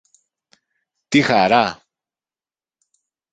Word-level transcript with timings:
Τι 1.07 1.21
χαρά! 1.21 1.83